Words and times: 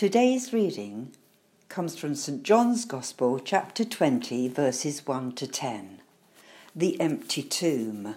Today's 0.00 0.50
reading 0.54 1.12
comes 1.68 1.94
from 1.94 2.14
St 2.14 2.42
John's 2.42 2.86
Gospel, 2.86 3.38
chapter 3.38 3.84
20, 3.84 4.48
verses 4.48 5.06
1 5.06 5.32
to 5.32 5.46
10. 5.46 6.00
The 6.74 6.98
empty 6.98 7.42
tomb. 7.42 8.14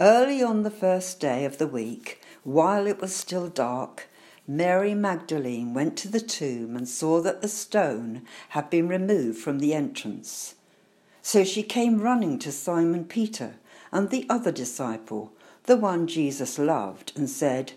Early 0.00 0.42
on 0.42 0.62
the 0.62 0.70
first 0.70 1.20
day 1.20 1.44
of 1.44 1.58
the 1.58 1.66
week, 1.66 2.22
while 2.44 2.86
it 2.86 2.98
was 2.98 3.14
still 3.14 3.48
dark, 3.48 4.08
Mary 4.48 4.94
Magdalene 4.94 5.74
went 5.74 5.98
to 5.98 6.08
the 6.08 6.18
tomb 6.18 6.76
and 6.76 6.88
saw 6.88 7.20
that 7.20 7.42
the 7.42 7.48
stone 7.48 8.22
had 8.48 8.70
been 8.70 8.88
removed 8.88 9.36
from 9.40 9.58
the 9.58 9.74
entrance. 9.74 10.54
So 11.20 11.44
she 11.44 11.62
came 11.62 12.00
running 12.00 12.38
to 12.38 12.50
Simon 12.50 13.04
Peter 13.04 13.56
and 13.92 14.08
the 14.08 14.24
other 14.30 14.50
disciple, 14.50 15.30
the 15.64 15.76
one 15.76 16.06
Jesus 16.06 16.58
loved, 16.58 17.12
and 17.14 17.28
said, 17.28 17.74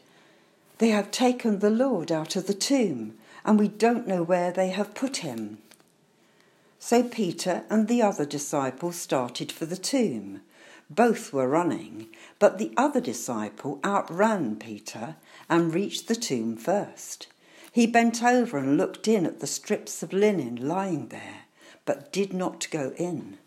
They 0.78 0.89
have 0.89 1.12
taken 1.12 1.59
the 1.59 1.70
Lord 1.70 2.12
out 2.12 2.36
of 2.36 2.47
the 2.47 2.54
tomb 2.54 3.18
and 3.43 3.60
we 3.60 3.68
don't 3.68 4.07
know 4.07 4.21
where 4.21 4.51
they 4.51 4.70
have 4.70 4.93
put 4.93 5.18
him. 5.18 5.60
So 6.79 7.04
Peter 7.04 7.64
and 7.70 7.88
the 7.88 8.01
other 8.01 8.25
disciple 8.25 8.92
started 8.92 9.51
for 9.51 9.65
the 9.65 9.78
tomb. 9.78 10.42
Both 10.89 11.34
were 11.34 11.48
running, 11.48 12.07
but 12.39 12.60
the 12.60 12.71
other 12.78 13.01
disciple 13.01 13.79
outran 13.84 14.57
Peter 14.57 15.15
and 15.50 15.74
reached 15.74 16.07
the 16.07 16.15
tomb 16.15 16.56
first. 16.56 17.28
He 17.71 17.87
bent 17.87 18.23
over 18.23 18.57
and 18.57 18.78
looked 18.78 19.07
in 19.07 19.25
at 19.25 19.39
the 19.39 19.48
strips 19.48 20.01
of 20.04 20.14
linen 20.14 20.68
lying 20.68 21.07
there, 21.07 21.46
but 21.86 22.12
did 22.12 22.34
not 22.34 22.68
go 22.71 22.93
in. 22.98 23.37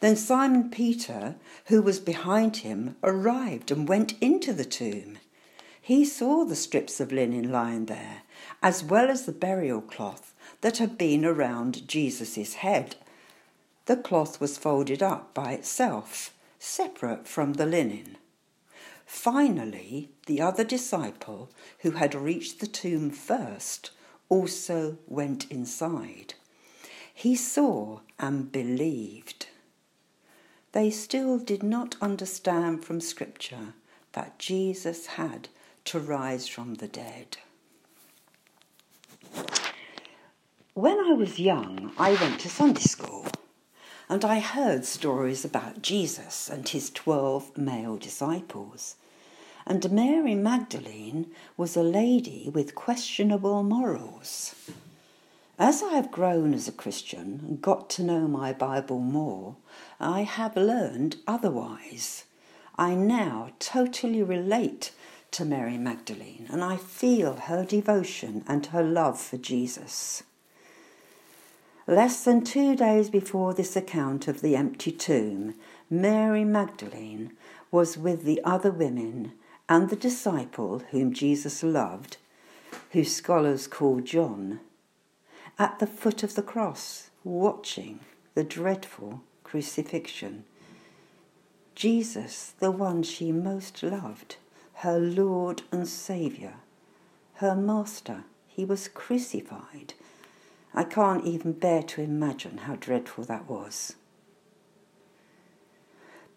Then 0.00 0.16
Simon 0.16 0.70
Peter, 0.70 1.36
who 1.66 1.82
was 1.82 2.00
behind 2.00 2.58
him, 2.58 2.96
arrived 3.02 3.70
and 3.70 3.88
went 3.88 4.14
into 4.20 4.52
the 4.52 4.64
tomb. 4.64 5.18
He 5.88 6.04
saw 6.04 6.44
the 6.44 6.54
strips 6.54 7.00
of 7.00 7.12
linen 7.12 7.50
lying 7.50 7.86
there 7.86 8.20
as 8.62 8.84
well 8.84 9.08
as 9.08 9.24
the 9.24 9.32
burial 9.32 9.80
cloth 9.80 10.34
that 10.60 10.76
had 10.76 10.98
been 10.98 11.24
around 11.24 11.88
Jesus' 11.88 12.56
head. 12.56 12.96
The 13.86 13.96
cloth 13.96 14.38
was 14.38 14.58
folded 14.58 15.02
up 15.02 15.32
by 15.32 15.52
itself, 15.52 16.34
separate 16.58 17.26
from 17.26 17.54
the 17.54 17.64
linen. 17.64 18.18
Finally, 19.06 20.10
the 20.26 20.42
other 20.42 20.62
disciple, 20.62 21.50
who 21.78 21.92
had 21.92 22.14
reached 22.14 22.60
the 22.60 22.66
tomb 22.66 23.08
first, 23.08 23.90
also 24.28 24.98
went 25.06 25.50
inside. 25.50 26.34
He 27.14 27.34
saw 27.34 28.00
and 28.18 28.52
believed. 28.52 29.46
They 30.72 30.90
still 30.90 31.38
did 31.38 31.62
not 31.62 31.96
understand 32.02 32.84
from 32.84 33.00
Scripture 33.00 33.72
that 34.12 34.38
Jesus 34.38 35.06
had 35.16 35.48
to 35.88 35.98
rise 35.98 36.46
from 36.46 36.74
the 36.74 36.86
dead. 36.86 37.38
When 40.74 40.98
I 41.00 41.14
was 41.14 41.38
young, 41.40 41.92
I 41.98 42.12
went 42.12 42.40
to 42.40 42.50
Sunday 42.50 42.82
school 42.82 43.26
and 44.06 44.22
I 44.22 44.40
heard 44.40 44.84
stories 44.84 45.46
about 45.46 45.80
Jesus 45.80 46.50
and 46.50 46.68
his 46.68 46.90
12 46.90 47.56
male 47.56 47.96
disciples. 47.96 48.96
And 49.66 49.90
Mary 49.90 50.34
Magdalene 50.34 51.28
was 51.56 51.74
a 51.74 51.82
lady 51.82 52.50
with 52.52 52.74
questionable 52.74 53.62
morals. 53.62 54.54
As 55.58 55.82
I 55.82 55.94
have 55.94 56.12
grown 56.12 56.52
as 56.52 56.68
a 56.68 56.72
Christian 56.72 57.40
and 57.48 57.62
got 57.62 57.88
to 57.90 58.02
know 58.02 58.28
my 58.28 58.52
Bible 58.52 59.00
more, 59.00 59.56
I 59.98 60.24
have 60.24 60.54
learned 60.54 61.16
otherwise. 61.26 62.24
I 62.76 62.94
now 62.94 63.52
totally 63.58 64.22
relate 64.22 64.92
to 65.32 65.44
Mary 65.44 65.78
Magdalene 65.78 66.46
and 66.50 66.64
I 66.64 66.76
feel 66.76 67.34
her 67.34 67.64
devotion 67.64 68.44
and 68.46 68.66
her 68.66 68.82
love 68.82 69.20
for 69.20 69.36
Jesus. 69.36 70.22
Less 71.86 72.24
than 72.24 72.44
two 72.44 72.76
days 72.76 73.08
before 73.08 73.54
this 73.54 73.74
account 73.74 74.28
of 74.28 74.42
the 74.42 74.54
empty 74.54 74.92
tomb, 74.92 75.54
Mary 75.88 76.44
Magdalene 76.44 77.32
was 77.70 77.96
with 77.96 78.24
the 78.24 78.40
other 78.44 78.70
women 78.70 79.32
and 79.68 79.88
the 79.88 79.96
disciple 79.96 80.82
whom 80.90 81.12
Jesus 81.12 81.62
loved, 81.62 82.18
who 82.92 83.04
scholars 83.04 83.66
call 83.66 84.00
John, 84.00 84.60
at 85.58 85.78
the 85.78 85.86
foot 85.86 86.22
of 86.22 86.34
the 86.34 86.42
cross, 86.42 87.10
watching 87.24 88.00
the 88.34 88.44
dreadful 88.44 89.22
crucifixion. 89.42 90.44
Jesus, 91.74 92.54
the 92.58 92.70
one 92.70 93.02
she 93.02 93.32
most 93.32 93.82
loved, 93.82 94.36
her 94.78 94.98
Lord 94.98 95.62
and 95.72 95.88
Saviour, 95.88 96.54
her 97.34 97.54
Master, 97.54 98.24
he 98.46 98.64
was 98.64 98.88
crucified 98.88 99.94
I 100.74 100.84
can't 100.84 101.24
even 101.24 101.52
bear 101.52 101.82
to 101.82 102.02
imagine 102.02 102.58
how 102.58 102.76
dreadful 102.76 103.24
that 103.24 103.48
was. 103.48 103.96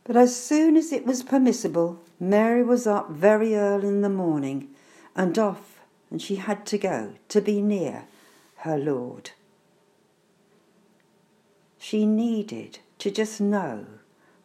But 0.04 0.16
as 0.16 0.36
soon 0.36 0.78
as 0.78 0.92
it 0.92 1.06
was 1.06 1.22
permissible, 1.22 2.00
Mary 2.20 2.64
was 2.64 2.88
up 2.88 3.12
very 3.12 3.56
early 3.56 3.88
in 3.88 4.02
the 4.02 4.10
morning 4.10 4.70
and 5.16 5.38
off, 5.38 5.80
and 6.10 6.22
she 6.22 6.38
had 6.38 6.66
to 6.68 6.78
go 6.78 7.14
to 7.30 7.42
be 7.42 7.62
near 7.62 8.06
her 8.58 8.78
Lord. 8.78 9.32
She 11.78 12.06
needed 12.06 12.80
to 13.00 13.12
just 13.12 13.40
know 13.40 13.86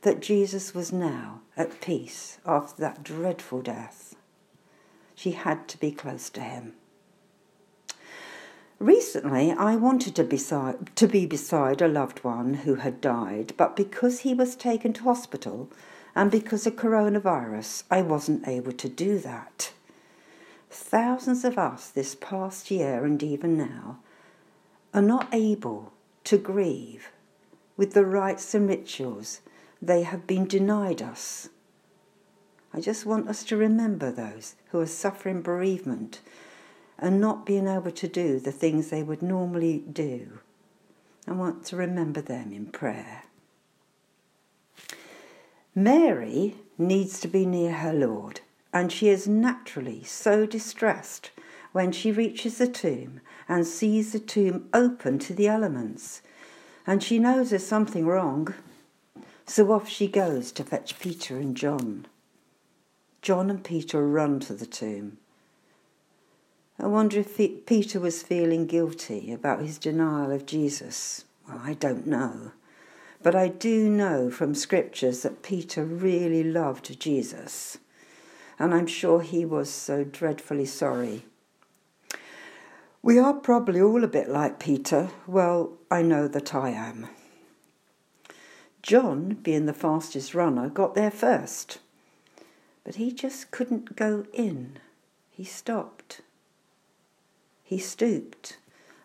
that 0.06 0.20
Jesus 0.20 0.72
was 0.72 0.92
now 0.92 1.40
at 1.56 1.80
peace 1.80 2.38
after 2.46 2.80
that 2.80 3.02
dreadful 3.02 3.60
death. 3.60 4.14
She 5.16 5.32
had 5.32 5.66
to 5.66 5.80
be 5.80 5.90
close 5.90 6.30
to 6.30 6.42
him. 6.42 6.74
Recently, 8.78 9.50
I 9.50 9.74
wanted 9.74 10.14
to, 10.14 10.78
to 10.94 11.08
be 11.08 11.26
beside 11.26 11.82
a 11.82 11.88
loved 11.88 12.22
one 12.22 12.54
who 12.54 12.76
had 12.76 13.00
died, 13.00 13.54
but 13.56 13.74
because 13.74 14.20
he 14.20 14.32
was 14.32 14.54
taken 14.54 14.92
to 14.92 15.02
hospital 15.02 15.72
and 16.14 16.30
because 16.30 16.68
of 16.68 16.76
coronavirus, 16.76 17.82
I 17.90 18.02
wasn't 18.02 18.46
able 18.46 18.74
to 18.74 18.88
do 18.88 19.18
that. 19.18 19.72
Thousands 20.70 21.44
of 21.44 21.58
us 21.58 21.88
this 21.88 22.14
past 22.14 22.70
year 22.70 23.04
and 23.04 23.20
even 23.24 23.58
now 23.58 23.98
are 24.94 25.02
not 25.02 25.26
able 25.32 25.92
to 26.22 26.38
grieve 26.38 27.10
with 27.76 27.92
the 27.92 28.06
rites 28.06 28.54
and 28.54 28.68
rituals 28.68 29.40
they 29.86 30.02
have 30.02 30.26
been 30.26 30.46
denied 30.46 31.00
us. 31.00 31.48
I 32.72 32.80
just 32.80 33.06
want 33.06 33.28
us 33.28 33.44
to 33.44 33.56
remember 33.56 34.10
those 34.10 34.54
who 34.70 34.80
are 34.80 34.86
suffering 34.86 35.42
bereavement 35.42 36.20
and 36.98 37.20
not 37.20 37.46
being 37.46 37.66
able 37.66 37.90
to 37.90 38.08
do 38.08 38.40
the 38.40 38.52
things 38.52 38.88
they 38.88 39.02
would 39.02 39.22
normally 39.22 39.78
do. 39.78 40.40
I 41.26 41.32
want 41.32 41.64
to 41.66 41.76
remember 41.76 42.20
them 42.20 42.52
in 42.52 42.66
prayer. 42.66 43.24
Mary 45.74 46.56
needs 46.78 47.20
to 47.20 47.28
be 47.28 47.44
near 47.44 47.72
her 47.72 47.92
Lord, 47.92 48.40
and 48.72 48.90
she 48.90 49.08
is 49.08 49.28
naturally 49.28 50.02
so 50.04 50.46
distressed 50.46 51.30
when 51.72 51.92
she 51.92 52.10
reaches 52.10 52.58
the 52.58 52.68
tomb 52.68 53.20
and 53.48 53.66
sees 53.66 54.12
the 54.12 54.18
tomb 54.18 54.68
open 54.72 55.18
to 55.18 55.34
the 55.34 55.48
elements. 55.48 56.22
And 56.86 57.02
she 57.02 57.18
knows 57.18 57.50
there's 57.50 57.66
something 57.66 58.06
wrong, 58.06 58.54
so 59.46 59.72
off 59.72 59.88
she 59.88 60.08
goes 60.08 60.50
to 60.52 60.64
fetch 60.64 60.98
Peter 60.98 61.36
and 61.38 61.56
John. 61.56 62.06
John 63.22 63.48
and 63.48 63.62
Peter 63.62 64.06
run 64.06 64.40
to 64.40 64.54
the 64.54 64.66
tomb. 64.66 65.18
I 66.78 66.86
wonder 66.86 67.20
if 67.20 67.36
Peter 67.64 67.98
was 67.98 68.22
feeling 68.22 68.66
guilty 68.66 69.32
about 69.32 69.62
his 69.62 69.78
denial 69.78 70.30
of 70.30 70.44
Jesus. 70.44 71.24
Well, 71.48 71.60
I 71.62 71.74
don't 71.74 72.06
know. 72.06 72.52
But 73.22 73.34
I 73.34 73.48
do 73.48 73.88
know 73.88 74.30
from 74.30 74.54
scriptures 74.54 75.22
that 75.22 75.42
Peter 75.42 75.84
really 75.84 76.44
loved 76.44 77.00
Jesus. 77.00 77.78
And 78.58 78.74
I'm 78.74 78.86
sure 78.86 79.22
he 79.22 79.44
was 79.44 79.70
so 79.70 80.04
dreadfully 80.04 80.66
sorry. 80.66 81.24
We 83.02 83.18
are 83.18 83.34
probably 83.34 83.80
all 83.80 84.04
a 84.04 84.08
bit 84.08 84.28
like 84.28 84.58
Peter. 84.58 85.10
Well, 85.26 85.72
I 85.90 86.02
know 86.02 86.28
that 86.28 86.54
I 86.54 86.70
am. 86.70 87.08
John, 88.86 89.38
being 89.42 89.66
the 89.66 89.72
fastest 89.72 90.32
runner, 90.32 90.68
got 90.68 90.94
there 90.94 91.10
first. 91.10 91.78
But 92.84 92.94
he 92.94 93.10
just 93.10 93.50
couldn't 93.50 93.96
go 93.96 94.26
in. 94.32 94.78
He 95.28 95.42
stopped. 95.42 96.20
He 97.64 97.78
stooped 97.78 98.58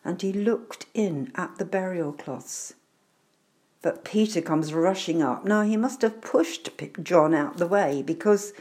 and 0.05 0.21
he 0.21 0.31
looked 0.31 0.85
in 0.93 1.31
at 1.33 1.57
the 1.57 1.65
burial 1.65 2.13
cloths. 2.13 2.75
But 3.81 4.03
Peter 4.03 4.39
comes 4.39 4.71
rushing 4.71 5.23
up. 5.23 5.45
Now, 5.45 5.63
he 5.63 5.77
must 5.77 6.03
have 6.03 6.21
pushed 6.21 6.69
John 7.01 7.33
out 7.33 7.57
the 7.57 7.65
way 7.65 8.03
because 8.03 8.53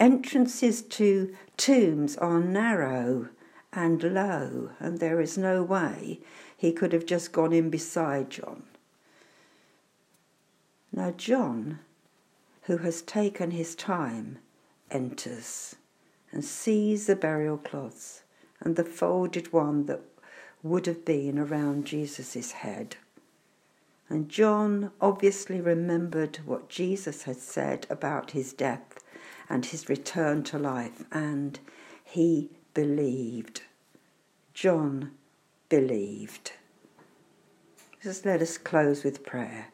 entrances 0.00 0.82
to 0.82 1.32
tombs 1.56 2.16
are 2.16 2.40
narrow 2.40 3.28
and 3.72 4.02
low, 4.02 4.70
and 4.80 4.98
there 4.98 5.20
is 5.20 5.38
no 5.38 5.62
way 5.62 6.18
he 6.56 6.72
could 6.72 6.92
have 6.92 7.06
just 7.06 7.30
gone 7.30 7.52
in 7.52 7.70
beside 7.70 8.30
John. 8.30 8.64
Now, 10.96 11.10
John, 11.10 11.80
who 12.62 12.78
has 12.78 13.02
taken 13.02 13.50
his 13.50 13.74
time, 13.74 14.38
enters 14.90 15.76
and 16.32 16.42
sees 16.42 17.06
the 17.06 17.14
burial 17.14 17.58
cloths 17.58 18.22
and 18.60 18.76
the 18.76 18.84
folded 18.84 19.52
one 19.52 19.84
that 19.86 20.00
would 20.62 20.86
have 20.86 21.04
been 21.04 21.38
around 21.38 21.84
Jesus' 21.84 22.52
head. 22.52 22.96
And 24.08 24.30
John 24.30 24.90
obviously 24.98 25.60
remembered 25.60 26.38
what 26.46 26.70
Jesus 26.70 27.24
had 27.24 27.36
said 27.36 27.86
about 27.90 28.30
his 28.30 28.54
death 28.54 29.04
and 29.50 29.66
his 29.66 29.90
return 29.90 30.44
to 30.44 30.58
life, 30.58 31.04
and 31.12 31.58
he 32.02 32.50
believed. 32.72 33.62
John 34.54 35.10
believed. 35.68 36.52
Just 38.02 38.24
let 38.24 38.40
us 38.40 38.56
close 38.56 39.04
with 39.04 39.26
prayer. 39.26 39.66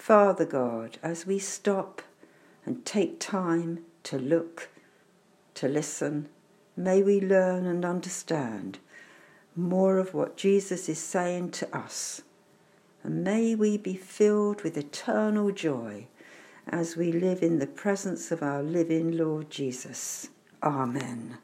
Father 0.00 0.46
God, 0.46 0.96
as 1.02 1.26
we 1.26 1.38
stop 1.38 2.00
and 2.64 2.86
take 2.86 3.20
time 3.20 3.80
to 4.02 4.18
look, 4.18 4.70
to 5.52 5.68
listen, 5.68 6.30
may 6.74 7.02
we 7.02 7.20
learn 7.20 7.66
and 7.66 7.84
understand 7.84 8.78
more 9.54 9.98
of 9.98 10.14
what 10.14 10.38
Jesus 10.38 10.88
is 10.88 10.98
saying 10.98 11.50
to 11.50 11.76
us. 11.76 12.22
And 13.04 13.22
may 13.22 13.54
we 13.54 13.76
be 13.76 13.94
filled 13.94 14.62
with 14.62 14.78
eternal 14.78 15.50
joy 15.50 16.06
as 16.66 16.96
we 16.96 17.12
live 17.12 17.42
in 17.42 17.58
the 17.58 17.66
presence 17.66 18.32
of 18.32 18.42
our 18.42 18.62
living 18.62 19.18
Lord 19.18 19.50
Jesus. 19.50 20.30
Amen. 20.62 21.36